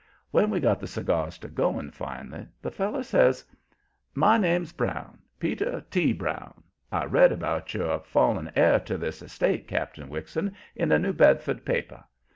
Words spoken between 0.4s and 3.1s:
we got the cigars to going finally, the feller